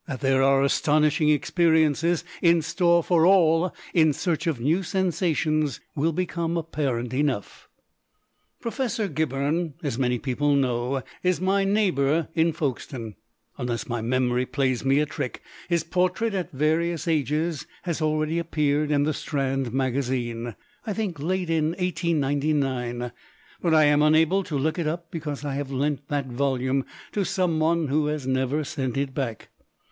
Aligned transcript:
That 0.07 0.21
there 0.21 0.41
are 0.41 0.63
astonishing 0.63 1.29
experiences 1.29 2.23
in 2.41 2.63
store 2.63 3.03
for 3.03 3.23
all 3.23 3.71
in 3.93 4.13
search 4.13 4.47
of 4.47 4.59
new 4.59 4.81
sensations 4.81 5.79
will 5.93 6.11
become 6.11 6.57
apparent 6.57 7.13
enough. 7.13 7.69
Professor 8.59 9.07
Gibberne, 9.07 9.75
as 9.83 9.99
many 9.99 10.17
people 10.17 10.55
know, 10.55 11.03
is 11.21 11.39
my 11.39 11.63
neighbour 11.65 12.29
in 12.33 12.51
Folkestone. 12.51 13.13
Unless 13.59 13.87
my 13.87 14.01
memory 14.01 14.47
plays 14.47 14.83
me 14.83 14.97
a 14.97 15.05
trick, 15.05 15.43
his 15.69 15.83
portrait 15.83 16.33
at 16.33 16.51
various 16.51 17.07
ages 17.07 17.67
has 17.83 18.01
already 18.01 18.39
appeared 18.39 18.89
in 18.89 19.03
The 19.03 19.13
Strand 19.13 19.71
Magazine 19.71 20.55
I 20.83 20.93
think 20.93 21.19
late 21.19 21.51
in 21.51 21.75
1899; 21.79 23.11
but 23.61 23.75
I 23.75 23.83
am 23.83 24.01
unable 24.01 24.41
to 24.45 24.57
look 24.57 24.79
it 24.79 24.87
up 24.87 25.11
because 25.11 25.45
I 25.45 25.53
have 25.53 25.71
lent 25.71 26.07
that 26.07 26.25
volume 26.25 26.85
to 27.11 27.23
some 27.23 27.59
one 27.59 27.89
who 27.89 28.07
has 28.07 28.25
never 28.25 28.63
sent 28.63 28.97
it 28.97 29.13
back. 29.13 29.49